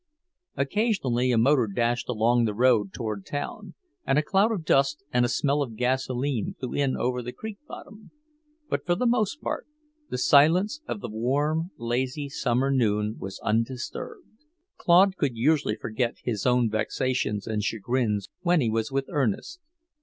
Occasionally 0.57 1.31
a 1.31 1.37
motor 1.37 1.67
dashed 1.67 2.09
along 2.09 2.45
the 2.45 2.55
road 2.55 2.91
toward 2.91 3.23
town, 3.23 3.75
and 4.03 4.17
a 4.17 4.23
cloud 4.23 4.51
of 4.51 4.65
dust 4.65 5.03
and 5.13 5.23
a 5.23 5.29
smell 5.29 5.61
of 5.61 5.75
gasoline 5.75 6.55
blew 6.59 6.73
in 6.73 6.97
over 6.97 7.21
the 7.21 7.31
creek 7.31 7.59
bottom; 7.67 8.09
but 8.67 8.83
for 8.83 8.95
the 8.95 9.05
most 9.05 9.41
part 9.41 9.67
the 10.09 10.17
silence 10.17 10.81
of 10.87 11.01
the 11.01 11.07
warm, 11.09 11.69
lazy 11.77 12.29
summer 12.29 12.71
noon 12.71 13.17
was 13.19 13.39
undisturbed. 13.43 14.25
Claude 14.75 15.17
could 15.17 15.37
usually 15.37 15.75
forget 15.75 16.15
his 16.23 16.47
own 16.47 16.67
vexations 16.67 17.45
and 17.45 17.61
chagrins 17.63 18.27
when 18.41 18.59
he 18.59 18.71
was 18.71 18.91
with 18.91 19.05
Ernest. 19.09 19.59